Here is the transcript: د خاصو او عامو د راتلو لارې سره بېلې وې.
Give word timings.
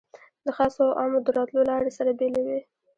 د 0.45 0.47
خاصو 0.57 0.81
او 0.87 0.91
عامو 0.99 1.19
د 1.25 1.27
راتلو 1.37 1.61
لارې 1.69 1.91
سره 1.97 2.11
بېلې 2.19 2.41
وې. 2.47 2.59